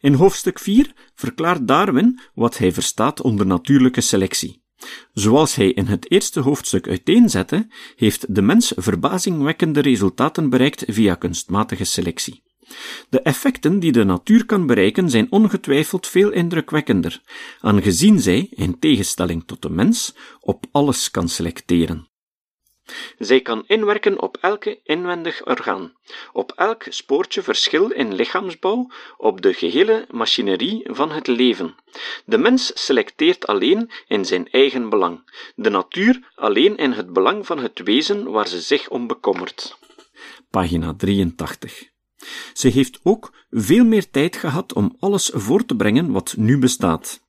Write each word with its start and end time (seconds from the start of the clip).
In 0.00 0.14
hoofdstuk 0.14 0.58
4 0.58 0.92
verklaart 1.14 1.68
Darwin 1.68 2.20
wat 2.34 2.58
hij 2.58 2.72
verstaat 2.72 3.20
onder 3.20 3.46
natuurlijke 3.46 4.00
selectie. 4.00 4.64
Zoals 5.12 5.54
hij 5.54 5.70
in 5.70 5.86
het 5.86 6.10
eerste 6.10 6.40
hoofdstuk 6.40 6.88
uiteenzette, 6.88 7.66
heeft 7.96 8.34
de 8.34 8.42
mens 8.42 8.72
verbazingwekkende 8.76 9.80
resultaten 9.80 10.50
bereikt 10.50 10.84
via 10.86 11.14
kunstmatige 11.14 11.84
selectie. 11.84 12.44
De 13.08 13.20
effecten 13.20 13.78
die 13.78 13.92
de 13.92 14.04
natuur 14.04 14.46
kan 14.46 14.66
bereiken 14.66 15.10
zijn 15.10 15.26
ongetwijfeld 15.30 16.06
veel 16.06 16.30
indrukwekkender, 16.30 17.22
aangezien 17.60 18.20
zij, 18.20 18.46
in 18.50 18.78
tegenstelling 18.78 19.42
tot 19.46 19.62
de 19.62 19.70
mens, 19.70 20.14
op 20.40 20.66
alles 20.72 21.10
kan 21.10 21.28
selecteren. 21.28 22.08
Zij 23.18 23.40
kan 23.40 23.64
inwerken 23.66 24.22
op 24.22 24.36
elke 24.40 24.80
inwendig 24.84 25.46
orgaan, 25.46 25.92
op 26.32 26.52
elk 26.56 26.84
spoortje 26.88 27.42
verschil 27.42 27.90
in 27.90 28.14
lichaamsbouw, 28.14 28.90
op 29.16 29.40
de 29.42 29.52
gehele 29.52 30.06
machinerie 30.10 30.82
van 30.90 31.10
het 31.10 31.26
leven. 31.26 31.74
De 32.24 32.38
mens 32.38 32.84
selecteert 32.84 33.46
alleen 33.46 33.90
in 34.06 34.24
zijn 34.24 34.50
eigen 34.50 34.88
belang, 34.88 35.30
de 35.54 35.70
natuur 35.70 36.32
alleen 36.34 36.76
in 36.76 36.92
het 36.92 37.12
belang 37.12 37.46
van 37.46 37.58
het 37.58 37.80
wezen 37.82 38.30
waar 38.30 38.48
ze 38.48 38.60
zich 38.60 38.88
om 38.88 39.06
bekommert. 39.06 39.78
Pagina 40.50 40.94
83. 40.94 41.94
Ze 42.52 42.68
heeft 42.68 43.00
ook 43.02 43.32
veel 43.50 43.84
meer 43.84 44.10
tijd 44.10 44.36
gehad 44.36 44.72
om 44.72 44.96
alles 45.00 45.30
voor 45.34 45.64
te 45.64 45.76
brengen 45.76 46.10
wat 46.12 46.34
nu 46.36 46.58
bestaat. 46.58 47.24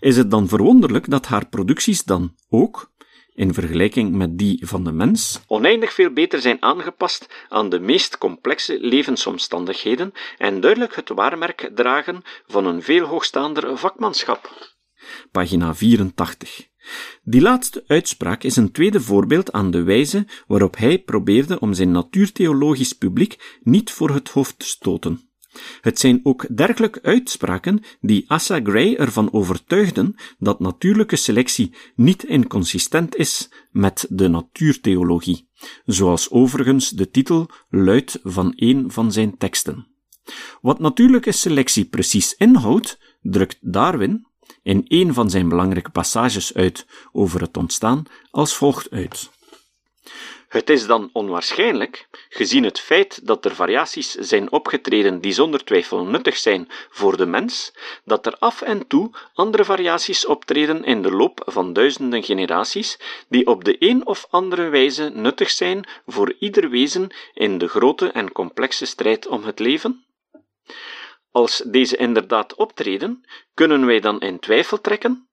Is 0.00 0.16
het 0.16 0.30
dan 0.30 0.48
verwonderlijk 0.48 1.10
dat 1.10 1.26
haar 1.26 1.46
producties 1.48 2.04
dan 2.04 2.34
ook, 2.48 2.92
in 3.34 3.54
vergelijking 3.54 4.12
met 4.14 4.38
die 4.38 4.66
van 4.66 4.84
de 4.84 4.92
mens, 4.92 5.40
oneindig 5.46 5.92
veel 5.92 6.10
beter 6.10 6.40
zijn 6.40 6.62
aangepast 6.62 7.46
aan 7.48 7.68
de 7.68 7.80
meest 7.80 8.18
complexe 8.18 8.78
levensomstandigheden 8.80 10.12
en 10.38 10.60
duidelijk 10.60 10.94
het 10.94 11.08
waarmerk 11.08 11.70
dragen 11.74 12.22
van 12.46 12.66
een 12.66 12.82
veel 12.82 13.06
hoogstaander 13.06 13.78
vakmanschap. 13.78 14.72
Pagina 15.30 15.74
84. 15.74 16.68
Die 17.22 17.40
laatste 17.40 17.84
uitspraak 17.86 18.42
is 18.42 18.56
een 18.56 18.72
tweede 18.72 19.00
voorbeeld 19.00 19.52
aan 19.52 19.70
de 19.70 19.82
wijze 19.82 20.26
waarop 20.46 20.76
hij 20.76 20.98
probeerde 20.98 21.60
om 21.60 21.74
zijn 21.74 21.90
natuurtheologisch 21.90 22.92
publiek 22.92 23.58
niet 23.62 23.90
voor 23.90 24.10
het 24.10 24.28
hoofd 24.28 24.58
te 24.58 24.66
stoten. 24.66 25.28
Het 25.80 25.98
zijn 25.98 26.20
ook 26.22 26.56
dergelijke 26.56 27.02
uitspraken 27.02 27.82
die 28.00 28.24
Asa 28.26 28.60
Gray 28.62 28.94
ervan 28.94 29.32
overtuigden 29.32 30.14
dat 30.38 30.60
natuurlijke 30.60 31.16
selectie 31.16 31.74
niet 31.94 32.24
inconsistent 32.24 33.16
is 33.16 33.48
met 33.70 34.06
de 34.08 34.28
natuurtheologie, 34.28 35.48
zoals 35.84 36.30
overigens 36.30 36.90
de 36.90 37.10
titel 37.10 37.50
luidt 37.68 38.18
van 38.22 38.52
een 38.56 38.90
van 38.90 39.12
zijn 39.12 39.36
teksten. 39.38 39.86
Wat 40.60 40.78
natuurlijke 40.78 41.32
selectie 41.32 41.84
precies 41.84 42.34
inhoudt, 42.34 42.98
drukt 43.22 43.58
Darwin 43.60 44.26
in 44.62 44.84
een 44.88 45.14
van 45.14 45.30
zijn 45.30 45.48
belangrijke 45.48 45.90
passages 45.90 46.54
uit 46.54 46.86
over 47.12 47.40
het 47.40 47.56
ontstaan 47.56 48.02
als 48.30 48.56
volgt 48.56 48.90
uit. 48.90 49.30
Het 50.54 50.70
is 50.70 50.86
dan 50.86 51.10
onwaarschijnlijk, 51.12 52.08
gezien 52.28 52.64
het 52.64 52.80
feit 52.80 53.26
dat 53.26 53.44
er 53.44 53.54
variaties 53.54 54.10
zijn 54.10 54.52
opgetreden 54.52 55.20
die 55.20 55.32
zonder 55.32 55.64
twijfel 55.64 56.04
nuttig 56.04 56.36
zijn 56.36 56.68
voor 56.90 57.16
de 57.16 57.26
mens, 57.26 57.72
dat 58.04 58.26
er 58.26 58.36
af 58.38 58.62
en 58.62 58.86
toe 58.86 59.10
andere 59.32 59.64
variaties 59.64 60.26
optreden 60.26 60.84
in 60.84 61.02
de 61.02 61.10
loop 61.10 61.42
van 61.46 61.72
duizenden 61.72 62.22
generaties, 62.22 62.98
die 63.28 63.46
op 63.46 63.64
de 63.64 63.76
een 63.78 64.06
of 64.06 64.26
andere 64.30 64.68
wijze 64.68 65.10
nuttig 65.14 65.50
zijn 65.50 65.88
voor 66.06 66.34
ieder 66.38 66.70
wezen 66.70 67.14
in 67.32 67.58
de 67.58 67.68
grote 67.68 68.08
en 68.08 68.32
complexe 68.32 68.86
strijd 68.86 69.26
om 69.26 69.44
het 69.44 69.58
leven? 69.58 70.04
Als 71.30 71.62
deze 71.66 71.96
inderdaad 71.96 72.54
optreden, 72.54 73.24
kunnen 73.54 73.86
wij 73.86 74.00
dan 74.00 74.20
in 74.20 74.38
twijfel 74.38 74.80
trekken 74.80 75.28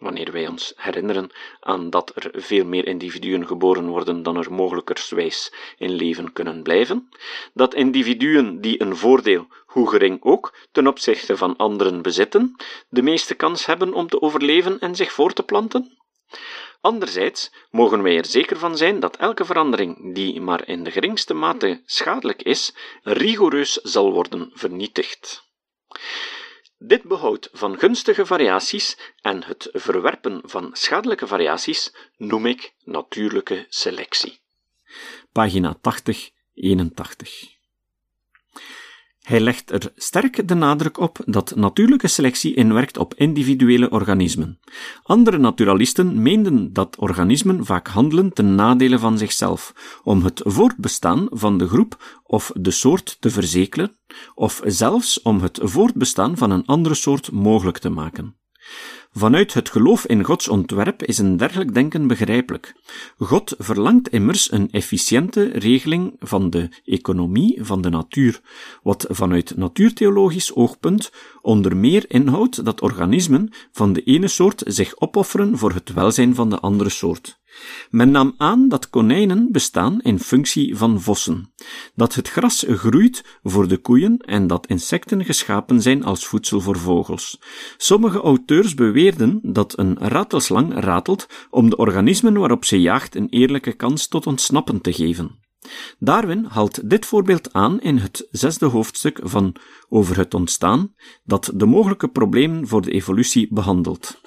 wanneer 0.00 0.32
wij 0.32 0.48
ons 0.48 0.72
herinneren 0.76 1.30
aan 1.60 1.90
dat 1.90 2.12
er 2.14 2.42
veel 2.42 2.64
meer 2.64 2.86
individuen 2.86 3.46
geboren 3.46 3.88
worden 3.88 4.22
dan 4.22 4.36
er 4.36 4.52
mogelijkerswijs 4.52 5.52
in 5.78 5.90
leven 5.90 6.32
kunnen 6.32 6.62
blijven, 6.62 7.08
dat 7.54 7.74
individuen 7.74 8.60
die 8.60 8.80
een 8.80 8.96
voordeel, 8.96 9.46
hoe 9.66 9.88
gering 9.88 10.22
ook, 10.22 10.54
ten 10.72 10.86
opzichte 10.86 11.36
van 11.36 11.56
anderen 11.56 12.02
bezitten, 12.02 12.56
de 12.88 13.02
meeste 13.02 13.34
kans 13.34 13.66
hebben 13.66 13.92
om 13.94 14.08
te 14.08 14.22
overleven 14.22 14.78
en 14.78 14.96
zich 14.96 15.12
voor 15.12 15.32
te 15.32 15.42
planten? 15.42 15.98
Anderzijds 16.80 17.52
mogen 17.70 18.02
wij 18.02 18.16
er 18.16 18.24
zeker 18.24 18.58
van 18.58 18.76
zijn 18.76 19.00
dat 19.00 19.16
elke 19.16 19.44
verandering 19.44 20.14
die 20.14 20.40
maar 20.40 20.68
in 20.68 20.84
de 20.84 20.90
geringste 20.90 21.34
mate 21.34 21.82
schadelijk 21.84 22.42
is, 22.42 22.74
rigoureus 23.02 23.72
zal 23.72 24.12
worden 24.12 24.50
vernietigd. 24.54 25.46
Dit 26.78 27.02
behoud 27.02 27.48
van 27.52 27.78
gunstige 27.78 28.26
variaties 28.26 28.98
en 29.20 29.44
het 29.44 29.68
verwerpen 29.72 30.40
van 30.44 30.70
schadelijke 30.72 31.26
variaties 31.26 31.94
noem 32.16 32.46
ik 32.46 32.74
natuurlijke 32.84 33.66
selectie. 33.68 34.40
Pagina 35.32 35.78
80, 35.80 36.30
81. 36.54 37.57
Hij 39.28 39.40
legt 39.40 39.70
er 39.70 39.92
sterk 39.96 40.48
de 40.48 40.54
nadruk 40.54 40.98
op 40.98 41.18
dat 41.24 41.56
natuurlijke 41.56 42.08
selectie 42.08 42.54
inwerkt 42.54 42.98
op 42.98 43.14
individuele 43.14 43.90
organismen. 43.90 44.58
Andere 45.02 45.38
naturalisten 45.38 46.22
meenden 46.22 46.72
dat 46.72 46.96
organismen 46.96 47.64
vaak 47.64 47.88
handelen 47.88 48.32
ten 48.32 48.54
nadele 48.54 48.98
van 48.98 49.18
zichzelf, 49.18 49.72
om 50.04 50.22
het 50.22 50.40
voortbestaan 50.44 51.26
van 51.30 51.58
de 51.58 51.68
groep 51.68 52.20
of 52.22 52.52
de 52.54 52.70
soort 52.70 53.16
te 53.20 53.30
verzekeren, 53.30 53.98
of 54.34 54.60
zelfs 54.64 55.22
om 55.22 55.40
het 55.40 55.58
voortbestaan 55.62 56.36
van 56.36 56.50
een 56.50 56.66
andere 56.66 56.94
soort 56.94 57.32
mogelijk 57.32 57.78
te 57.78 57.88
maken. 57.88 58.36
Vanuit 59.12 59.54
het 59.54 59.70
geloof 59.70 60.06
in 60.06 60.24
Gods 60.24 60.48
ontwerp 60.48 61.02
is 61.02 61.18
een 61.18 61.36
dergelijk 61.36 61.74
denken 61.74 62.06
begrijpelijk. 62.06 62.74
God 63.18 63.54
verlangt 63.58 64.08
immers 64.08 64.52
een 64.52 64.70
efficiënte 64.70 65.44
regeling 65.44 66.16
van 66.18 66.50
de 66.50 66.68
economie 66.84 67.58
van 67.64 67.80
de 67.80 67.90
natuur, 67.90 68.40
wat 68.82 69.06
vanuit 69.08 69.56
natuurtheologisch 69.56 70.54
oogpunt 70.54 71.12
onder 71.40 71.76
meer 71.76 72.04
inhoudt 72.08 72.64
dat 72.64 72.80
organismen 72.80 73.50
van 73.72 73.92
de 73.92 74.02
ene 74.02 74.28
soort 74.28 74.62
zich 74.66 75.00
opofferen 75.00 75.58
voor 75.58 75.72
het 75.72 75.92
welzijn 75.92 76.34
van 76.34 76.50
de 76.50 76.58
andere 76.60 76.90
soort. 76.90 77.37
Men 77.90 78.10
nam 78.10 78.34
aan 78.36 78.68
dat 78.68 78.90
konijnen 78.90 79.52
bestaan 79.52 80.00
in 80.00 80.20
functie 80.20 80.76
van 80.76 81.00
vossen, 81.00 81.52
dat 81.94 82.14
het 82.14 82.28
gras 82.28 82.64
groeit 82.68 83.24
voor 83.42 83.68
de 83.68 83.76
koeien 83.76 84.16
en 84.18 84.46
dat 84.46 84.66
insecten 84.66 85.24
geschapen 85.24 85.82
zijn 85.82 86.04
als 86.04 86.26
voedsel 86.26 86.60
voor 86.60 86.78
vogels. 86.78 87.40
Sommige 87.76 88.20
auteurs 88.20 88.74
beweerden 88.74 89.40
dat 89.42 89.78
een 89.78 89.98
ratelslang 89.98 90.74
ratelt 90.74 91.26
om 91.50 91.70
de 91.70 91.76
organismen 91.76 92.38
waarop 92.38 92.64
ze 92.64 92.80
jaagt 92.80 93.14
een 93.14 93.28
eerlijke 93.28 93.72
kans 93.72 94.08
tot 94.08 94.26
ontsnappen 94.26 94.80
te 94.80 94.92
geven. 94.92 95.46
Darwin 95.98 96.44
haalt 96.44 96.90
dit 96.90 97.06
voorbeeld 97.06 97.52
aan 97.52 97.80
in 97.80 97.96
het 97.96 98.28
zesde 98.30 98.66
hoofdstuk 98.66 99.20
van 99.22 99.54
Over 99.88 100.16
het 100.16 100.34
ontstaan, 100.34 100.94
dat 101.24 101.50
de 101.54 101.66
mogelijke 101.66 102.08
problemen 102.08 102.66
voor 102.66 102.82
de 102.82 102.90
evolutie 102.90 103.48
behandelt. 103.50 104.20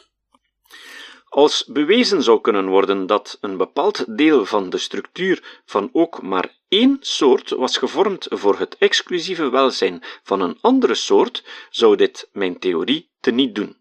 Als 1.34 1.66
bewezen 1.66 2.24
zou 2.24 2.42
kunnen 2.42 2.68
worden 2.68 3.06
dat 3.06 3.38
een 3.42 3.58
bepaald 3.58 4.18
deel 4.18 4.46
van 4.46 4.70
de 4.70 4.78
structuur 4.78 5.62
van 5.66 5.90
ook 5.92 6.22
maar 6.22 6.56
één 6.68 6.98
soort 7.00 7.50
was 7.50 7.78
gevormd 7.78 8.28
voor 8.30 8.60
het 8.60 8.78
exclusieve 8.78 9.50
welzijn 9.50 10.04
van 10.24 10.42
een 10.42 10.58
andere 10.62 10.96
soort, 10.96 11.44
zou 11.70 11.96
dit 11.96 12.30
mijn 12.32 12.60
theorie 12.60 13.10
teniet 13.20 13.56
doen. 13.56 13.78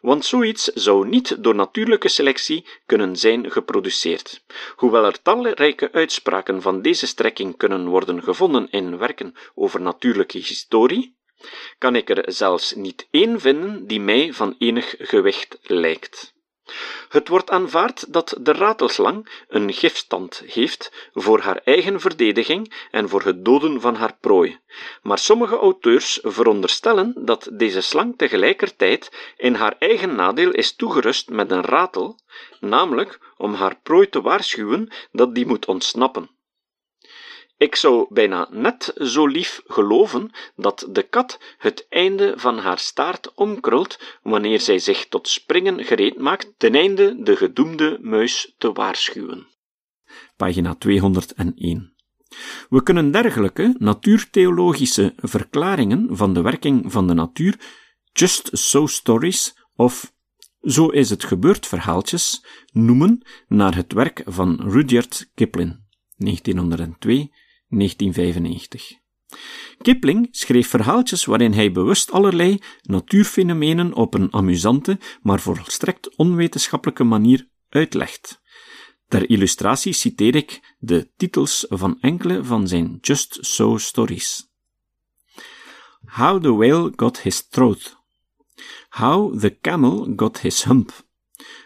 Want 0.00 0.24
zoiets 0.24 0.64
zou 0.64 1.08
niet 1.08 1.42
door 1.42 1.54
natuurlijke 1.54 2.08
selectie 2.08 2.66
kunnen 2.86 3.16
zijn 3.16 3.50
geproduceerd. 3.50 4.44
Hoewel 4.76 5.04
er 5.04 5.22
talrijke 5.22 5.92
uitspraken 5.92 6.62
van 6.62 6.82
deze 6.82 7.06
strekking 7.06 7.56
kunnen 7.56 7.86
worden 7.86 8.22
gevonden 8.22 8.70
in 8.70 8.98
werken 8.98 9.34
over 9.54 9.80
natuurlijke 9.80 10.38
historie, 10.38 11.16
kan 11.78 11.96
ik 11.96 12.10
er 12.10 12.32
zelfs 12.32 12.74
niet 12.74 13.06
één 13.10 13.40
vinden 13.40 13.86
die 13.86 14.00
mij 14.00 14.32
van 14.32 14.54
enig 14.58 14.94
gewicht 14.98 15.58
lijkt. 15.62 16.31
Het 17.08 17.28
wordt 17.28 17.50
aanvaard 17.50 18.12
dat 18.12 18.36
de 18.40 18.52
ratelslang 18.52 19.44
een 19.48 19.72
gifstand 19.72 20.42
heeft 20.46 21.10
voor 21.14 21.40
haar 21.40 21.60
eigen 21.64 22.00
verdediging 22.00 22.86
en 22.90 23.08
voor 23.08 23.22
het 23.22 23.44
doden 23.44 23.80
van 23.80 23.94
haar 23.94 24.16
prooi, 24.20 24.58
maar 25.02 25.18
sommige 25.18 25.56
auteurs 25.56 26.18
veronderstellen 26.22 27.12
dat 27.16 27.48
deze 27.52 27.80
slang 27.80 28.18
tegelijkertijd 28.18 29.32
in 29.36 29.54
haar 29.54 29.76
eigen 29.78 30.14
nadeel 30.14 30.50
is 30.50 30.76
toegerust 30.76 31.28
met 31.28 31.50
een 31.50 31.64
ratel, 31.64 32.18
namelijk 32.60 33.18
om 33.36 33.54
haar 33.54 33.76
prooi 33.82 34.08
te 34.08 34.20
waarschuwen 34.20 34.88
dat 35.12 35.34
die 35.34 35.46
moet 35.46 35.66
ontsnappen. 35.66 36.30
Ik 37.62 37.76
zou 37.76 38.06
bijna 38.08 38.48
net 38.50 38.92
zo 38.96 39.26
lief 39.26 39.62
geloven 39.66 40.30
dat 40.56 40.88
de 40.90 41.02
kat 41.02 41.38
het 41.58 41.86
einde 41.88 42.34
van 42.36 42.58
haar 42.58 42.78
staart 42.78 43.34
omkrult 43.34 43.98
wanneer 44.22 44.60
zij 44.60 44.78
zich 44.78 45.08
tot 45.08 45.28
springen 45.28 45.84
gereed 45.84 46.18
maakt, 46.18 46.52
ten 46.56 46.74
einde 46.74 47.22
de 47.22 47.36
gedoemde 47.36 47.98
muis 48.00 48.54
te 48.58 48.72
waarschuwen. 48.72 49.46
Pagina 50.36 50.74
201. 50.74 51.94
We 52.68 52.82
kunnen 52.82 53.10
dergelijke 53.10 53.74
natuurtheologische 53.78 55.12
verklaringen 55.16 56.16
van 56.16 56.34
de 56.34 56.40
werking 56.40 56.92
van 56.92 57.06
de 57.06 57.14
natuur 57.14 57.60
just 58.12 58.50
so 58.52 58.86
stories 58.86 59.54
of 59.74 60.12
zo 60.60 60.88
is 60.88 61.10
het 61.10 61.24
gebeurd 61.24 61.66
verhaaltjes 61.66 62.44
noemen 62.72 63.26
naar 63.48 63.74
het 63.74 63.92
werk 63.92 64.22
van 64.26 64.60
Rudyard 64.70 65.30
Kipling, 65.34 65.80
1902-1995. 67.74 69.00
Kipling 69.82 70.28
schreef 70.30 70.68
verhaaltjes 70.68 71.24
waarin 71.24 71.52
hij 71.52 71.72
bewust 71.72 72.10
allerlei 72.10 72.58
natuurfenomenen 72.82 73.94
op 73.94 74.14
een 74.14 74.32
amusante, 74.32 74.98
maar 75.22 75.40
volstrekt 75.40 76.16
onwetenschappelijke 76.16 77.04
manier 77.04 77.48
uitlegt. 77.68 78.40
Ter 79.08 79.30
illustratie 79.30 79.92
citeer 79.92 80.34
ik 80.34 80.76
de 80.78 81.10
titels 81.16 81.66
van 81.68 82.00
enkele 82.00 82.44
van 82.44 82.68
zijn 82.68 82.98
Just 83.00 83.38
So 83.40 83.76
stories. 83.78 84.50
How 86.04 86.42
the 86.42 86.52
Whale 86.52 86.92
Got 86.96 87.20
His 87.20 87.48
Throat 87.48 87.96
How 88.88 89.38
the 89.38 89.58
Camel 89.60 90.12
Got 90.16 90.40
His 90.40 90.64
Hump 90.64 90.92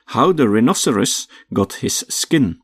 How 0.04 0.34
the 0.34 0.46
Rhinoceros 0.46 1.28
Got 1.48 1.76
His 1.76 2.04
Skin 2.06 2.62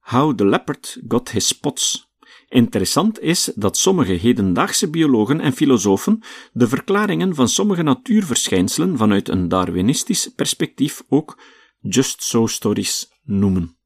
How 0.00 0.34
the 0.34 0.44
Leopard 0.44 0.96
Got 1.08 1.30
His 1.30 1.46
Spots 1.46 2.09
Interessant 2.50 3.20
is 3.20 3.52
dat 3.54 3.76
sommige 3.76 4.12
hedendaagse 4.12 4.90
biologen 4.90 5.40
en 5.40 5.52
filosofen 5.52 6.20
de 6.52 6.68
verklaringen 6.68 7.34
van 7.34 7.48
sommige 7.48 7.82
natuurverschijnselen 7.82 8.96
vanuit 8.96 9.28
een 9.28 9.48
Darwinistisch 9.48 10.28
perspectief 10.28 11.02
ook 11.08 11.38
just 11.80 12.22
so 12.22 12.46
stories 12.46 13.12
noemen. 13.22 13.76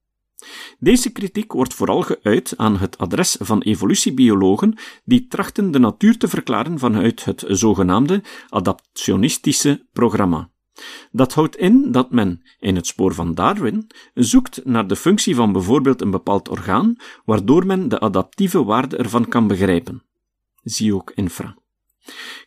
Deze 0.79 1.13
kritiek 1.13 1.53
wordt 1.53 1.75
vooral 1.75 2.03
geuit 2.03 2.55
aan 2.57 2.77
het 2.77 2.99
adres 2.99 3.37
van 3.41 3.63
evolutiebiologen 3.63 4.79
die 5.05 5.27
trachten 5.27 5.71
de 5.71 5.79
natuur 5.79 6.19
te 6.19 6.29
verklaren 6.29 6.79
vanuit 6.79 7.25
het 7.25 7.45
zogenaamde 7.47 8.23
adaptionistische 8.49 9.87
programma. 9.93 10.54
Dat 11.12 11.32
houdt 11.32 11.56
in 11.56 11.93
dat 11.93 12.11
men, 12.11 12.43
in 12.59 12.76
het 12.76 12.87
spoor 12.87 13.15
van 13.15 13.35
Darwin, 13.35 13.87
zoekt 14.15 14.65
naar 14.65 14.87
de 14.87 14.97
functie 14.97 15.35
van 15.35 15.53
bijvoorbeeld 15.53 16.00
een 16.00 16.11
bepaald 16.11 16.49
orgaan, 16.49 16.97
waardoor 17.25 17.67
men 17.67 17.88
de 17.88 18.00
adaptieve 18.00 18.65
waarde 18.65 18.97
ervan 18.97 19.29
kan 19.29 19.47
begrijpen. 19.47 20.03
Zie 20.62 20.94
ook 20.94 21.12
infra. 21.15 21.56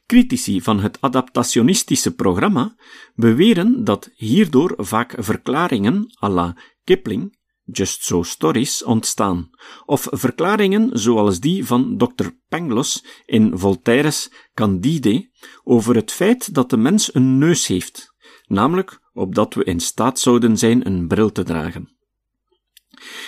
Critici 0.06 0.62
van 0.62 0.79
het 0.79 0.97
adaptationistische 1.01 2.15
programma 2.15 2.75
beweren 3.15 3.83
dat 3.83 4.09
hierdoor 4.15 4.73
vaak 4.77 5.15
verklaringen 5.18 6.15
à 6.23 6.30
la 6.30 6.56
Kipling, 6.83 7.38
just 7.65 8.03
so 8.03 8.23
stories, 8.23 8.83
ontstaan, 8.83 9.50
of 9.85 10.07
verklaringen 10.12 11.00
zoals 11.00 11.39
die 11.39 11.65
van 11.65 11.97
Dr. 11.97 12.27
Pangloss 12.50 13.03
in 13.25 13.57
Voltaire's 13.57 14.31
Candide 14.53 15.30
over 15.63 15.95
het 15.95 16.12
feit 16.12 16.53
dat 16.53 16.69
de 16.69 16.77
mens 16.77 17.15
een 17.15 17.38
neus 17.38 17.68
heeft, 17.68 18.13
namelijk 18.47 18.99
opdat 19.13 19.53
we 19.53 19.63
in 19.63 19.79
staat 19.79 20.19
zouden 20.19 20.57
zijn 20.57 20.85
een 20.85 21.07
bril 21.07 21.31
te 21.31 21.44
dragen. 21.44 21.89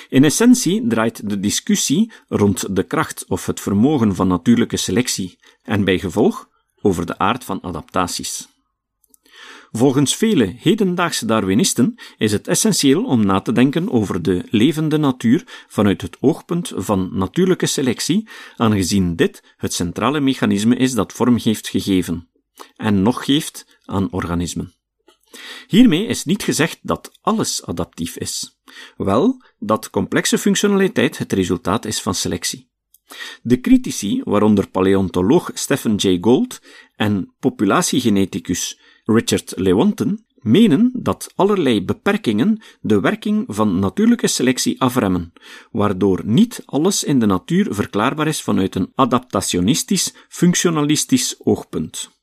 In 0.10 0.24
essentie 0.24 0.88
draait 0.88 1.30
de 1.30 1.40
discussie 1.40 2.12
rond 2.28 2.76
de 2.76 2.84
kracht 2.84 3.26
of 3.28 3.46
het 3.46 3.60
vermogen 3.60 4.16
van 4.16 4.28
natuurlijke 4.28 4.78
selectie 4.78 5.40
en 5.64 5.84
bij 5.84 6.00
gevolg 6.00 6.50
over 6.82 7.06
de 7.06 7.18
aard 7.18 7.44
van 7.44 7.62
adaptaties. 7.62 8.48
Volgens 9.72 10.16
vele 10.16 10.56
hedendaagse 10.58 11.26
Darwinisten 11.26 11.96
is 12.18 12.32
het 12.32 12.48
essentieel 12.48 13.04
om 13.04 13.26
na 13.26 13.42
te 13.42 13.52
denken 13.52 13.92
over 13.92 14.22
de 14.22 14.44
levende 14.50 14.98
natuur 14.98 15.44
vanuit 15.68 16.02
het 16.02 16.18
oogpunt 16.20 16.72
van 16.76 17.10
natuurlijke 17.12 17.66
selectie, 17.66 18.28
aangezien 18.56 19.16
dit 19.16 19.54
het 19.58 19.74
centrale 19.74 20.20
mechanisme 20.20 20.76
is 20.76 20.94
dat 20.94 21.14
vorm 21.14 21.38
heeft 21.44 21.68
gegeven 21.68 22.30
en 22.76 23.02
nog 23.02 23.26
geeft 23.26 23.80
aan 23.86 24.12
organismen. 24.12 24.79
Hiermee 25.68 26.06
is 26.06 26.26
niet 26.26 26.44
gezegd 26.44 26.80
dat 26.82 27.18
alles 27.22 27.66
adaptief 27.66 28.18
is, 28.18 28.60
wel 28.98 29.44
dat 29.60 29.90
complexe 29.90 30.38
functionaliteit 30.38 31.18
het 31.18 31.34
resultaat 31.34 31.86
is 31.86 32.02
van 32.02 32.16
selectie. 32.16 32.70
De 33.42 33.60
critici, 33.62 34.22
waaronder 34.24 34.70
paleontoloog 34.70 35.52
Stephen 35.54 35.96
Jay 35.96 36.18
Gould 36.22 36.62
en 36.96 37.34
populatiegeneticus 37.40 38.80
Richard 39.04 39.54
Lewontin, 39.56 40.26
menen 40.36 40.92
dat 40.94 41.32
allerlei 41.36 41.86
beperkingen 41.86 42.62
de 42.82 43.00
werking 43.00 43.44
van 43.48 43.80
natuurlijke 43.80 44.28
selectie 44.28 44.82
afremmen, 44.82 45.34
waardoor 45.72 46.22
niet 46.26 46.62
alles 46.66 47.04
in 47.04 47.20
de 47.20 47.26
natuur 47.26 47.74
verklaarbaar 47.74 48.28
is 48.28 48.42
vanuit 48.42 48.76
een 48.76 48.92
adaptationistisch, 48.96 50.14
functionalistisch 50.28 51.36
oogpunt. 51.40 52.19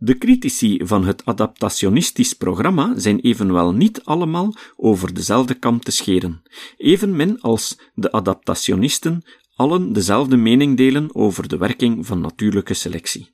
De 0.00 0.18
critici 0.18 0.80
van 0.84 1.04
het 1.04 1.24
adaptationistisch 1.24 2.32
programma 2.32 2.98
zijn 2.98 3.20
evenwel 3.20 3.72
niet 3.72 4.04
allemaal 4.04 4.54
over 4.76 5.14
dezelfde 5.14 5.54
kam 5.54 5.80
te 5.80 5.90
scheren, 5.90 6.42
evenmin 6.76 7.40
als 7.40 7.78
de 7.94 8.12
adaptationisten 8.12 9.22
allen 9.54 9.92
dezelfde 9.92 10.36
mening 10.36 10.76
delen 10.76 11.14
over 11.14 11.48
de 11.48 11.56
werking 11.56 12.06
van 12.06 12.20
natuurlijke 12.20 12.74
selectie. 12.74 13.30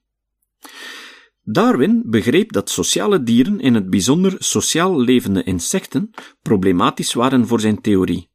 Darwin 1.42 2.02
begreep 2.06 2.52
dat 2.52 2.70
sociale 2.70 3.22
dieren, 3.22 3.60
in 3.60 3.74
het 3.74 3.90
bijzonder 3.90 4.36
sociaal 4.38 5.00
levende 5.00 5.42
insecten, 5.42 6.10
problematisch 6.42 7.12
waren 7.12 7.46
voor 7.46 7.60
zijn 7.60 7.80
theorie. 7.80 8.28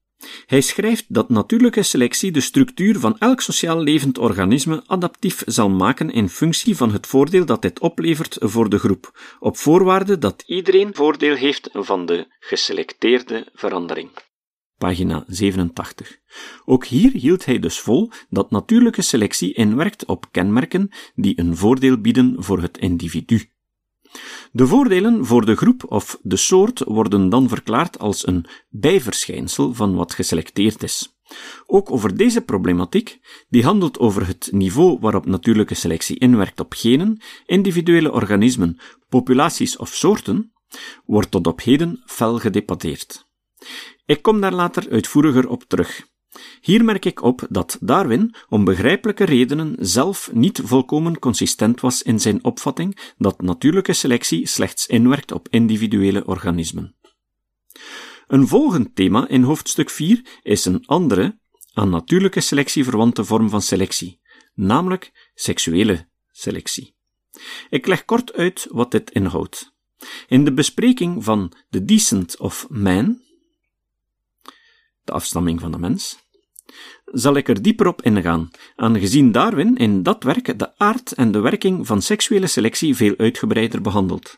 Hij 0.46 0.62
schrijft 0.62 1.06
dat 1.08 1.30
natuurlijke 1.30 1.84
selectie 1.84 2.32
de 2.32 2.42
structuur 2.42 3.00
van 3.00 3.18
elk 3.18 3.42
sociaal 3.42 3.80
levend 3.80 4.18
organisme 4.18 4.84
adaptief 4.86 5.44
zal 5.46 5.70
maken 5.70 6.12
in 6.12 6.30
functie 6.30 6.76
van 6.76 6.92
het 6.92 7.08
voordeel 7.08 7.46
dat 7.46 7.62
dit 7.62 7.80
oplevert 7.80 8.38
voor 8.40 8.70
de 8.70 8.80
groep, 8.80 9.36
op 9.40 9.58
voorwaarde 9.58 10.18
dat 10.18 10.44
iedereen 10.46 10.96
voordeel 10.96 11.36
heeft 11.36 11.70
van 11.74 12.06
de 12.06 12.28
geselecteerde 12.40 13.48
verandering. 13.54 14.10
Pagina 14.78 15.24
87. 15.28 16.18
Ook 16.66 16.86
hier 16.86 17.12
hield 17.12 17.46
hij 17.46 17.60
dus 17.60 17.80
vol 17.80 18.12
dat 18.30 18.52
natuurlijke 18.52 19.02
selectie 19.02 19.54
inwerkt 19.54 20.06
op 20.06 20.26
kenmerken 20.32 20.90
die 21.16 21.40
een 21.40 21.58
voordeel 21.58 21.98
bieden 21.98 22.44
voor 22.44 22.62
het 22.62 22.78
individu. 22.78 23.50
De 24.52 24.68
voordelen 24.68 25.26
voor 25.26 25.46
de 25.46 25.56
groep 25.56 25.92
of 25.92 26.20
de 26.22 26.38
soort 26.38 26.80
worden 26.80 27.30
dan 27.30 27.48
verklaard 27.48 28.00
als 28.00 28.28
een 28.28 28.46
bijverschijnsel 28.70 29.74
van 29.74 29.96
wat 29.96 30.14
geselecteerd 30.14 30.84
is. 30.84 31.18
Ook 31.66 31.92
over 31.92 32.18
deze 32.18 32.42
problematiek, 32.42 33.20
die 33.50 33.64
handelt 33.64 34.00
over 34.00 34.28
het 34.28 34.50
niveau 34.52 35.00
waarop 35.00 35.26
natuurlijke 35.26 35.76
selectie 35.76 36.20
inwerkt 36.20 36.60
op 36.60 36.74
genen, 36.74 37.22
individuele 37.46 38.12
organismen, 38.12 38.80
populaties 39.10 39.78
of 39.78 39.96
soorten, 39.96 40.54
wordt 41.06 41.32
tot 41.32 41.48
op 41.48 41.62
heden 41.62 42.04
fel 42.06 42.38
gedebatteerd. 42.40 43.28
Ik 44.06 44.22
kom 44.22 44.42
daar 44.42 44.54
later 44.54 44.90
uitvoeriger 44.90 45.48
op 45.50 45.64
terug. 45.64 46.08
Hier 46.62 46.84
merk 46.84 47.06
ik 47.06 47.22
op 47.22 47.48
dat 47.50 47.78
Darwin, 47.82 48.36
om 48.50 48.64
begrijpelijke 48.64 49.24
redenen, 49.24 49.76
zelf 49.80 50.30
niet 50.34 50.62
volkomen 50.64 51.20
consistent 51.20 51.82
was 51.82 52.02
in 52.02 52.20
zijn 52.20 52.44
opvatting 52.44 53.14
dat 53.18 53.42
natuurlijke 53.42 53.94
selectie 53.94 54.48
slechts 54.48 54.88
inwerkt 54.88 55.32
op 55.32 55.48
individuele 55.50 56.26
organismen. 56.26 56.96
Een 58.28 58.48
volgend 58.48 58.96
thema 58.96 59.28
in 59.28 59.44
hoofdstuk 59.44 59.90
4 59.90 60.40
is 60.42 60.66
een 60.66 60.86
andere, 60.86 61.40
aan 61.74 61.90
natuurlijke 61.90 62.42
selectie 62.42 62.84
verwante 62.84 63.26
vorm 63.26 63.50
van 63.50 63.62
selectie, 63.62 64.20
namelijk 64.54 65.32
seksuele 65.34 66.08
selectie. 66.32 66.96
Ik 67.70 67.88
leg 67.88 68.06
kort 68.06 68.34
uit 68.34 68.68
wat 68.72 68.92
dit 68.92 69.12
inhoudt. 69.12 69.74
In 70.28 70.46
de 70.46 70.54
bespreking 70.54 71.24
van 71.24 71.54
The 71.70 71.86
Decent 71.86 72.38
of 72.38 72.68
Man, 72.70 73.22
afstamming 75.12 75.60
van 75.60 75.72
de 75.72 75.80
mens, 75.80 76.30
zal 77.06 77.36
ik 77.36 77.50
er 77.50 77.62
dieper 77.62 77.88
op 77.88 78.02
ingaan, 78.02 78.50
aangezien 78.76 79.32
Darwin 79.32 79.76
in 79.76 80.04
dat 80.04 80.24
werk 80.24 80.60
de 80.60 80.78
aard 80.78 81.12
en 81.12 81.32
de 81.32 81.40
werking 81.40 81.88
van 81.88 82.02
seksuele 82.02 82.48
selectie 82.48 82.96
veel 82.96 83.14
uitgebreider 83.18 83.82
behandelt. 83.82 84.38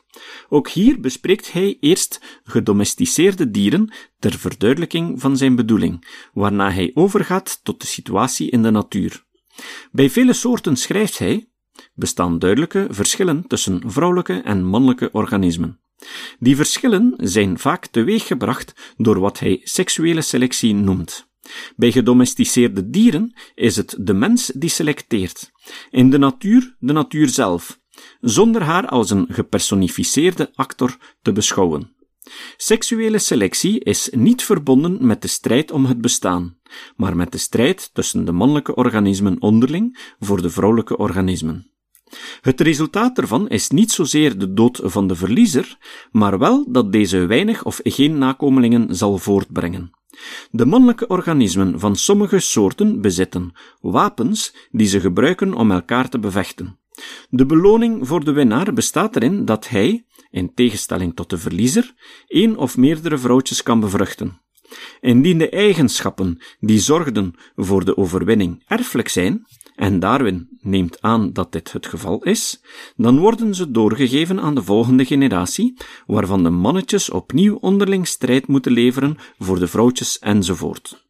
Ook 0.49 0.69
hier 0.69 0.99
bespreekt 0.99 1.51
hij 1.51 1.77
eerst 1.79 2.41
gedomesticeerde 2.43 3.51
dieren 3.51 3.93
ter 4.19 4.39
verduidelijking 4.39 5.21
van 5.21 5.37
zijn 5.37 5.55
bedoeling, 5.55 6.07
waarna 6.33 6.71
hij 6.71 6.91
overgaat 6.93 7.59
tot 7.63 7.81
de 7.81 7.87
situatie 7.87 8.49
in 8.49 8.63
de 8.63 8.71
natuur. 8.71 9.23
Bij 9.91 10.09
vele 10.09 10.33
soorten 10.33 10.75
schrijft 10.75 11.17
hij, 11.17 11.49
bestaan 11.93 12.39
duidelijke 12.39 12.87
verschillen 12.89 13.47
tussen 13.47 13.81
vrouwelijke 13.85 14.41
en 14.41 14.65
mannelijke 14.65 15.09
organismen. 15.11 15.79
Die 16.39 16.55
verschillen 16.55 17.13
zijn 17.17 17.59
vaak 17.59 17.85
teweeggebracht 17.85 18.93
door 18.97 19.19
wat 19.19 19.39
hij 19.39 19.61
seksuele 19.63 20.21
selectie 20.21 20.73
noemt. 20.73 21.29
Bij 21.75 21.91
gedomesticeerde 21.91 22.89
dieren 22.89 23.33
is 23.55 23.75
het 23.75 23.95
de 23.99 24.13
mens 24.13 24.51
die 24.55 24.69
selecteert, 24.69 25.51
in 25.89 26.09
de 26.09 26.17
natuur 26.17 26.75
de 26.79 26.93
natuur 26.93 27.29
zelf, 27.29 27.79
zonder 28.21 28.63
haar 28.63 28.87
als 28.87 29.09
een 29.09 29.25
gepersonificeerde 29.29 30.51
actor 30.53 30.97
te 31.21 31.31
beschouwen. 31.31 31.95
Seksuele 32.57 33.19
selectie 33.19 33.79
is 33.79 34.09
niet 34.11 34.43
verbonden 34.43 35.05
met 35.05 35.21
de 35.21 35.27
strijd 35.27 35.71
om 35.71 35.85
het 35.85 36.01
bestaan, 36.01 36.57
maar 36.95 37.15
met 37.15 37.31
de 37.31 37.37
strijd 37.37 37.89
tussen 37.93 38.25
de 38.25 38.31
mannelijke 38.31 38.75
organismen 38.75 39.41
onderling 39.41 40.13
voor 40.19 40.41
de 40.41 40.49
vrouwelijke 40.49 40.97
organismen. 40.97 41.71
Het 42.41 42.61
resultaat 42.61 43.17
ervan 43.17 43.49
is 43.49 43.69
niet 43.69 43.91
zozeer 43.91 44.37
de 44.37 44.53
dood 44.53 44.79
van 44.83 45.07
de 45.07 45.15
verliezer, 45.15 45.77
maar 46.11 46.39
wel 46.39 46.65
dat 46.71 46.91
deze 46.91 47.25
weinig 47.25 47.63
of 47.63 47.79
geen 47.83 48.17
nakomelingen 48.17 48.95
zal 48.95 49.17
voortbrengen. 49.17 49.91
De 50.51 50.65
mannelijke 50.65 51.07
organismen 51.07 51.79
van 51.79 51.95
sommige 51.95 52.39
soorten 52.39 53.01
bezitten 53.01 53.51
wapens 53.81 54.55
die 54.71 54.87
ze 54.87 54.99
gebruiken 54.99 55.53
om 55.53 55.71
elkaar 55.71 56.09
te 56.09 56.19
bevechten. 56.19 56.79
De 57.29 57.45
beloning 57.45 58.07
voor 58.07 58.23
de 58.23 58.31
winnaar 58.31 58.73
bestaat 58.73 59.15
erin 59.15 59.45
dat 59.45 59.69
hij, 59.69 60.05
in 60.29 60.53
tegenstelling 60.53 61.15
tot 61.15 61.29
de 61.29 61.37
verliezer, 61.37 61.93
één 62.27 62.57
of 62.57 62.77
meerdere 62.77 63.17
vrouwtjes 63.17 63.63
kan 63.63 63.79
bevruchten. 63.79 64.41
Indien 65.01 65.37
de 65.37 65.49
eigenschappen 65.49 66.41
die 66.59 66.79
zorgden 66.79 67.33
voor 67.55 67.85
de 67.85 67.97
overwinning 67.97 68.63
erfelijk 68.67 69.07
zijn, 69.07 69.45
en 69.81 69.99
Darwin 69.99 70.47
neemt 70.59 71.01
aan 71.01 71.33
dat 71.33 71.51
dit 71.51 71.71
het 71.71 71.87
geval 71.87 72.23
is, 72.23 72.61
dan 72.95 73.19
worden 73.19 73.55
ze 73.55 73.71
doorgegeven 73.71 74.39
aan 74.39 74.55
de 74.55 74.63
volgende 74.63 75.05
generatie, 75.05 75.77
waarvan 76.05 76.43
de 76.43 76.49
mannetjes 76.49 77.09
opnieuw 77.09 77.55
onderling 77.55 78.07
strijd 78.07 78.47
moeten 78.47 78.71
leveren 78.71 79.17
voor 79.39 79.59
de 79.59 79.67
vrouwtjes 79.67 80.19
enzovoort. 80.19 81.05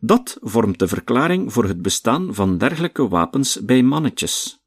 Dat 0.00 0.38
vormt 0.40 0.78
de 0.78 0.88
verklaring 0.88 1.52
voor 1.52 1.64
het 1.64 1.82
bestaan 1.82 2.34
van 2.34 2.58
dergelijke 2.58 3.08
wapens 3.08 3.64
bij 3.64 3.82
mannetjes. 3.82 4.64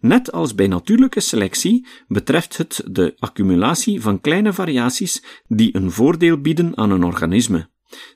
Net 0.00 0.32
als 0.32 0.54
bij 0.54 0.66
natuurlijke 0.66 1.20
selectie 1.20 1.86
betreft 2.06 2.56
het 2.56 2.82
de 2.90 3.14
accumulatie 3.18 4.00
van 4.00 4.20
kleine 4.20 4.52
variaties 4.52 5.22
die 5.46 5.76
een 5.76 5.90
voordeel 5.90 6.40
bieden 6.40 6.76
aan 6.76 6.90
een 6.90 7.04
organisme. 7.04 7.68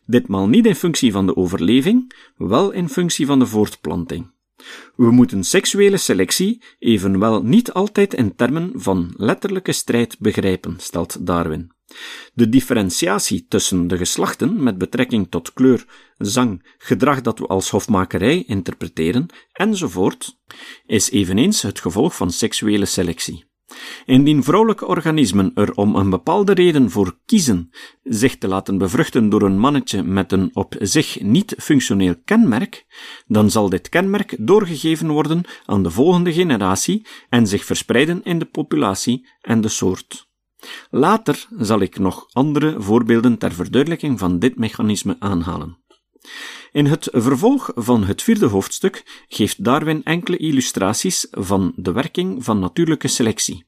Ditmaal 0.06 0.48
niet 0.48 0.66
in 0.66 0.74
functie 0.74 1.12
van 1.12 1.26
de 1.26 1.36
overleving, 1.36 2.14
wel 2.36 2.70
in 2.70 2.88
functie 2.88 3.26
van 3.26 3.38
de 3.38 3.46
voortplanting. 3.46 4.31
We 4.97 5.11
moeten 5.11 5.45
seksuele 5.45 5.97
selectie 5.97 6.62
evenwel 6.78 7.42
niet 7.42 7.73
altijd 7.73 8.14
in 8.14 8.35
termen 8.37 8.71
van 8.75 9.14
letterlijke 9.16 9.73
strijd 9.73 10.19
begrijpen, 10.19 10.76
stelt 10.78 11.26
Darwin. 11.26 11.73
De 12.35 12.49
differentiatie 12.49 13.47
tussen 13.49 13.87
de 13.87 13.97
geslachten 13.97 14.62
met 14.62 14.78
betrekking 14.78 15.31
tot 15.31 15.52
kleur, 15.52 15.85
zang, 16.16 16.75
gedrag 16.78 17.21
dat 17.21 17.38
we 17.38 17.47
als 17.47 17.71
hofmakerij 17.71 18.45
interpreteren, 18.47 19.26
enzovoort, 19.52 20.38
is 20.87 21.11
eveneens 21.11 21.62
het 21.62 21.81
gevolg 21.81 22.16
van 22.16 22.31
seksuele 22.31 22.87
selectie. 22.87 23.50
Indien 24.04 24.44
vrouwelijke 24.44 24.86
organismen 24.86 25.50
er 25.54 25.74
om 25.74 25.96
een 25.96 26.10
bepaalde 26.10 26.52
reden 26.52 26.90
voor 26.90 27.18
kiezen 27.26 27.70
zich 28.02 28.38
te 28.38 28.48
laten 28.48 28.78
bevruchten 28.78 29.28
door 29.28 29.42
een 29.42 29.58
mannetje 29.58 30.02
met 30.02 30.32
een 30.32 30.50
op 30.52 30.74
zich 30.78 31.20
niet 31.20 31.54
functioneel 31.58 32.14
kenmerk, 32.24 32.86
dan 33.26 33.50
zal 33.50 33.68
dit 33.68 33.88
kenmerk 33.88 34.36
doorgegeven 34.38 35.10
worden 35.10 35.44
aan 35.66 35.82
de 35.82 35.90
volgende 35.90 36.32
generatie 36.32 37.06
en 37.28 37.46
zich 37.46 37.64
verspreiden 37.64 38.22
in 38.24 38.38
de 38.38 38.44
populatie 38.44 39.28
en 39.40 39.60
de 39.60 39.68
soort. 39.68 40.30
Later 40.90 41.46
zal 41.58 41.80
ik 41.80 41.98
nog 41.98 42.26
andere 42.32 42.74
voorbeelden 42.78 43.38
ter 43.38 43.52
verduidelijking 43.52 44.18
van 44.18 44.38
dit 44.38 44.56
mechanisme 44.56 45.16
aanhalen. 45.18 45.80
In 46.72 46.86
het 46.86 47.08
vervolg 47.12 47.70
van 47.74 48.04
het 48.04 48.22
vierde 48.22 48.46
hoofdstuk 48.46 49.24
geeft 49.28 49.64
Darwin 49.64 50.04
enkele 50.04 50.36
illustraties 50.36 51.26
van 51.30 51.72
de 51.76 51.92
werking 51.92 52.44
van 52.44 52.58
natuurlijke 52.58 53.08
selectie. 53.08 53.64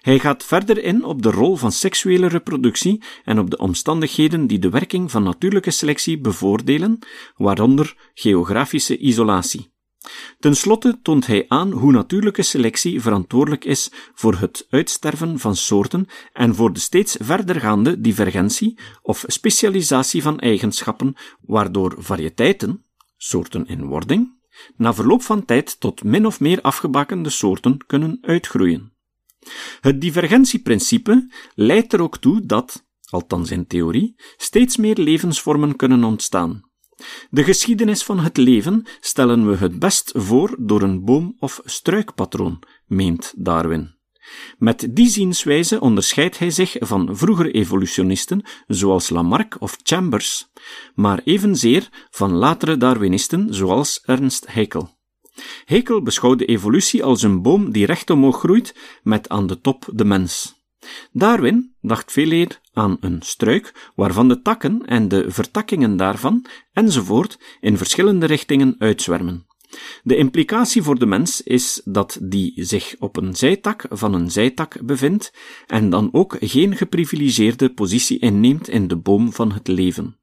Hij 0.00 0.18
gaat 0.18 0.44
verder 0.44 0.82
in 0.82 1.04
op 1.04 1.22
de 1.22 1.30
rol 1.30 1.56
van 1.56 1.72
seksuele 1.72 2.26
reproductie 2.26 3.02
en 3.24 3.38
op 3.38 3.50
de 3.50 3.58
omstandigheden 3.58 4.46
die 4.46 4.58
de 4.58 4.70
werking 4.70 5.10
van 5.10 5.22
natuurlijke 5.22 5.70
selectie 5.70 6.20
bevoordelen, 6.20 6.98
waaronder 7.36 8.10
geografische 8.14 8.98
isolatie. 8.98 9.72
Ten 10.38 10.56
slotte 10.56 10.98
toont 11.02 11.26
hij 11.26 11.44
aan 11.48 11.70
hoe 11.70 11.92
natuurlijke 11.92 12.42
selectie 12.42 13.00
verantwoordelijk 13.00 13.64
is 13.64 13.90
voor 14.14 14.34
het 14.34 14.66
uitsterven 14.70 15.38
van 15.38 15.56
soorten 15.56 16.06
en 16.32 16.54
voor 16.54 16.72
de 16.72 16.80
steeds 16.80 17.16
verdergaande 17.20 18.00
divergentie 18.00 18.78
of 19.02 19.24
specialisatie 19.26 20.22
van 20.22 20.38
eigenschappen, 20.38 21.14
waardoor 21.40 21.94
variëteiten, 21.98 22.84
soorten 23.16 23.66
in 23.66 23.86
wording, 23.86 24.38
na 24.76 24.94
verloop 24.94 25.22
van 25.22 25.44
tijd 25.44 25.80
tot 25.80 26.04
min 26.04 26.26
of 26.26 26.40
meer 26.40 26.60
afgebakende 26.60 27.30
soorten 27.30 27.86
kunnen 27.86 28.18
uitgroeien. 28.20 28.92
Het 29.80 30.00
divergentieprincipe 30.00 31.32
leidt 31.54 31.92
er 31.92 32.00
ook 32.00 32.18
toe 32.18 32.46
dat, 32.46 32.86
althans 33.10 33.50
in 33.50 33.66
theorie, 33.66 34.14
steeds 34.36 34.76
meer 34.76 34.96
levensvormen 34.96 35.76
kunnen 35.76 36.04
ontstaan. 36.04 36.69
De 37.30 37.44
geschiedenis 37.44 38.02
van 38.02 38.18
het 38.18 38.36
leven 38.36 38.86
stellen 39.00 39.50
we 39.50 39.56
het 39.56 39.78
best 39.78 40.12
voor 40.14 40.56
door 40.58 40.82
een 40.82 41.04
boom- 41.04 41.36
of 41.38 41.60
struikpatroon, 41.64 42.62
meent 42.86 43.32
Darwin. 43.36 43.98
Met 44.58 44.88
die 44.90 45.08
zienswijze 45.08 45.80
onderscheidt 45.80 46.38
hij 46.38 46.50
zich 46.50 46.76
van 46.78 47.16
vroegere 47.16 47.50
evolutionisten 47.50 48.42
zoals 48.66 49.10
Lamarck 49.10 49.56
of 49.58 49.76
Chambers, 49.82 50.50
maar 50.94 51.20
evenzeer 51.24 51.88
van 52.10 52.32
latere 52.32 52.76
Darwinisten 52.76 53.54
zoals 53.54 54.00
Ernst 54.04 54.46
Haeckel. 54.46 54.98
Haeckel 55.64 56.02
beschouwde 56.02 56.44
evolutie 56.44 57.04
als 57.04 57.22
een 57.22 57.42
boom 57.42 57.72
die 57.72 57.86
recht 57.86 58.10
omhoog 58.10 58.38
groeit 58.38 58.74
met 59.02 59.28
aan 59.28 59.46
de 59.46 59.60
top 59.60 59.88
de 59.92 60.04
mens. 60.04 60.59
Darwin 61.12 61.74
dacht 61.80 62.12
veel 62.12 62.30
eer 62.30 62.60
aan 62.72 62.96
een 63.00 63.22
struik 63.22 63.90
waarvan 63.94 64.28
de 64.28 64.42
takken 64.42 64.86
en 64.86 65.08
de 65.08 65.30
vertakkingen 65.30 65.96
daarvan 65.96 66.46
enzovoort 66.72 67.38
in 67.60 67.76
verschillende 67.76 68.26
richtingen 68.26 68.74
uitzwermen. 68.78 69.46
De 70.02 70.16
implicatie 70.16 70.82
voor 70.82 70.98
de 70.98 71.06
mens 71.06 71.42
is 71.42 71.80
dat 71.84 72.18
die 72.22 72.52
zich 72.56 72.96
op 72.98 73.16
een 73.16 73.36
zijtak 73.36 73.84
van 73.88 74.14
een 74.14 74.30
zijtak 74.30 74.80
bevindt 74.82 75.32
en 75.66 75.90
dan 75.90 76.08
ook 76.12 76.36
geen 76.40 76.76
geprivilegeerde 76.76 77.72
positie 77.72 78.18
inneemt 78.18 78.68
in 78.68 78.88
de 78.88 78.96
boom 78.96 79.32
van 79.32 79.52
het 79.52 79.68
leven. 79.68 80.18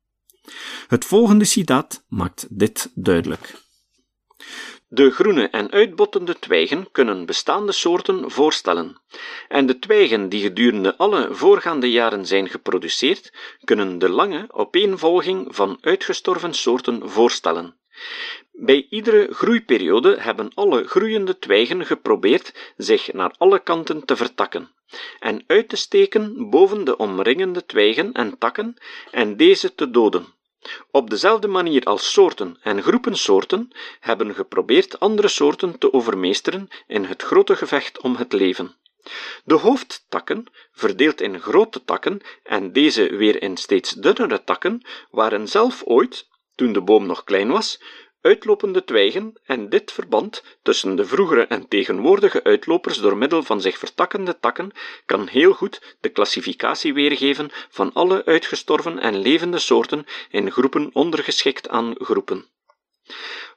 Het 0.88 1.06
volgende 1.06 1.46
citaat 1.46 2.06
maakt 2.08 2.48
dit 2.50 2.92
duidelijk. 2.96 3.66
De 4.90 5.12
groene 5.12 5.48
en 5.50 5.72
uitbottende 5.72 6.40
twijgen 6.40 6.92
kunnen 6.92 7.26
bestaande 7.26 7.72
soorten 7.72 8.32
voorstellen, 8.32 9.02
en 9.48 9.66
de 9.66 9.80
twijgen 9.80 10.30
die 10.30 10.42
gedurende 10.42 10.98
alle 10.98 11.28
voorgaande 11.32 11.92
jaren 11.92 12.26
zijn 12.26 12.50
geproduceerd, 12.50 13.34
kunnen 13.64 14.00
de 14.00 14.10
lange 14.10 14.46
opeenvolging 14.52 15.56
van 15.56 15.78
uitgestorven 15.82 16.54
soorten 16.54 17.10
voorstellen. 17.10 17.76
Bij 18.52 18.88
iedere 18.90 19.28
groeiperiode 19.32 20.16
hebben 20.20 20.52
alle 20.54 20.84
groeiende 20.84 21.40
twijgen 21.40 21.86
geprobeerd 21.86 22.74
zich 22.78 23.14
naar 23.14 23.36
alle 23.38 23.60
kanten 23.60 24.06
te 24.06 24.16
vertakken 24.16 24.72
en 25.20 25.44
uit 25.48 25.70
te 25.70 25.76
steken 25.76 26.50
boven 26.50 26.84
de 26.84 26.98
omringende 26.98 27.66
twijgen 27.66 28.12
en 28.14 28.38
takken 28.38 28.76
en 29.12 29.38
deze 29.38 29.76
te 29.76 29.90
doden. 29.90 30.37
Op 30.92 31.10
dezelfde 31.10 31.48
manier 31.48 31.84
als 31.84 32.12
soorten 32.12 32.58
en 32.62 32.84
groepen 32.84 33.16
soorten 33.16 33.72
hebben 34.00 34.36
geprobeerd 34.36 35.00
andere 35.00 35.28
soorten 35.28 35.78
te 35.78 35.94
overmeesteren 35.94 36.70
in 36.88 37.04
het 37.06 37.22
grote 37.22 37.56
gevecht 37.56 38.02
om 38.02 38.16
het 38.16 38.34
leven. 38.34 38.76
De 39.44 39.54
hoofdtakken, 39.54 40.46
verdeeld 40.72 41.22
in 41.22 41.40
grote 41.40 41.84
takken 41.84 42.22
en 42.44 42.74
deze 42.74 43.16
weer 43.16 43.42
in 43.42 43.58
steeds 43.58 43.92
dunnere 43.92 44.44
takken, 44.44 44.82
waren 45.12 45.48
zelf 45.48 45.84
ooit, 45.86 46.28
toen 46.56 46.74
de 46.74 46.82
boom 46.82 47.06
nog 47.06 47.24
klein 47.24 47.52
was, 47.52 47.82
uitlopende 48.28 48.84
twijgen 48.84 49.34
en 49.46 49.70
dit 49.70 49.92
verband 49.92 50.44
tussen 50.62 50.96
de 50.96 51.06
vroegere 51.06 51.48
en 51.48 51.68
tegenwoordige 51.68 52.44
uitlopers 52.44 52.98
door 52.98 53.18
middel 53.18 53.44
van 53.44 53.62
zich 53.62 53.78
vertakkende 53.78 54.40
takken 54.40 54.72
kan 55.06 55.28
heel 55.28 55.54
goed 55.54 55.96
de 56.00 56.10
klassificatie 56.10 56.94
weergeven 56.94 57.50
van 57.70 57.94
alle 57.94 58.26
uitgestorven 58.26 59.00
en 59.00 59.18
levende 59.18 59.60
soorten 59.60 60.06
in 60.30 60.52
groepen 60.52 60.90
ondergeschikt 60.94 61.70
aan 61.70 61.96
groepen. 61.98 62.46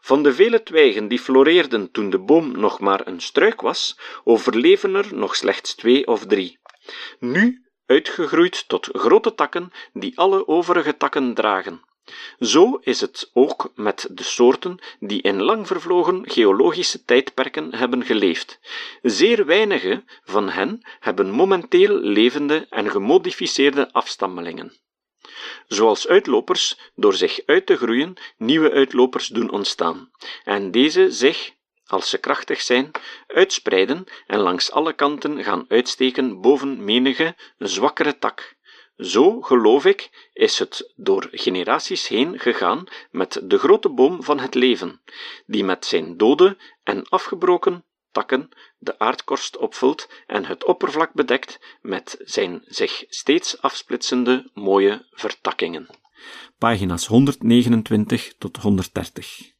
Van 0.01 0.23
de 0.23 0.35
vele 0.35 0.63
twijgen 0.63 1.09
die 1.09 1.19
floreerden 1.19 1.91
toen 1.91 2.11
de 2.11 2.19
boom 2.19 2.59
nog 2.59 2.81
maar 2.81 3.07
een 3.07 3.21
struik 3.21 3.61
was, 3.61 3.99
overleven 4.25 4.95
er 4.95 5.15
nog 5.15 5.37
slechts 5.37 5.75
twee 5.75 6.07
of 6.07 6.27
drie. 6.27 6.59
Nu 7.19 7.65
uitgegroeid 7.87 8.69
tot 8.69 8.89
grote 8.93 9.35
takken 9.35 9.71
die 9.93 10.19
alle 10.19 10.49
overige 10.49 10.97
takken 10.97 11.35
dragen. 11.35 11.89
Zo 12.41 12.79
is 12.83 13.01
het 13.01 13.31
ook 13.33 13.73
met 13.75 14.09
de 14.11 14.23
soorten 14.23 14.79
die 15.01 15.23
in 15.23 15.43
lang 15.43 15.67
vervlogen 15.67 16.31
geologische 16.31 17.05
tijdperken 17.05 17.75
hebben 17.75 18.05
geleefd. 18.05 18.61
Zeer 19.03 19.47
weinige 19.47 20.05
van 20.25 20.49
hen 20.49 20.81
hebben 21.01 21.31
momenteel 21.31 21.95
levende 21.95 22.67
en 22.71 22.91
gemodificeerde 22.91 23.93
afstammelingen. 23.93 24.73
Zoals 25.67 26.09
uitlopers 26.09 26.79
door 26.95 27.15
zich 27.15 27.41
uit 27.47 27.67
te 27.67 27.77
groeien 27.77 28.15
nieuwe 28.37 28.71
uitlopers 28.71 29.27
doen 29.27 29.51
ontstaan, 29.51 30.11
en 30.45 30.71
deze 30.71 31.11
zich, 31.11 31.53
als 31.87 32.11
ze 32.11 32.19
krachtig 32.19 32.61
zijn, 32.61 32.91
uitspreiden 33.27 34.05
en 34.27 34.39
langs 34.39 34.71
alle 34.71 34.93
kanten 34.93 35.45
gaan 35.45 35.65
uitsteken 35.69 36.41
boven 36.41 36.85
menige 36.85 37.37
zwakkere 37.59 38.19
tak. 38.19 38.59
Zo, 39.01 39.41
geloof 39.41 39.85
ik, 39.85 40.29
is 40.33 40.59
het 40.59 40.93
door 40.97 41.29
generaties 41.31 42.09
heen 42.09 42.39
gegaan 42.39 42.85
met 43.11 43.41
de 43.45 43.59
grote 43.59 43.89
boom 43.89 44.23
van 44.23 44.39
het 44.39 44.55
leven, 44.55 45.01
die 45.47 45.65
met 45.65 45.87
zijn 45.87 46.17
dode 46.17 46.57
en 46.83 47.09
afgebroken 47.09 47.85
takken 48.13 48.49
de 48.79 48.99
aardkorst 48.99 49.57
opvult 49.57 50.09
en 50.27 50.45
het 50.45 50.65
oppervlak 50.65 51.13
bedekt 51.13 51.61
met 51.81 52.17
zijn 52.25 52.63
zich 52.67 53.05
steeds 53.09 53.63
afsplitsende 53.63 54.51
mooie 54.55 55.07
vertakkingen. 55.11 55.89
Pagina's 56.59 57.07
129 57.07 58.35
tot 58.39 58.57
130. 58.57 59.53